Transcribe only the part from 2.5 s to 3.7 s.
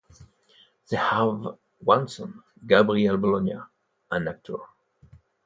Gabriel Bologna,